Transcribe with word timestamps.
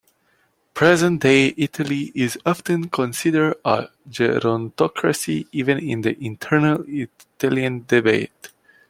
Present-day 0.73 1.53
Italy 1.57 2.11
is 2.15 2.35
often 2.43 2.89
considered 2.89 3.57
a 3.63 3.89
gerontocracy, 4.09 5.45
even 5.51 5.77
in 5.77 6.01
the 6.01 6.17
internal 6.17 6.83
Italian 6.87 7.85
debate. 7.87 8.49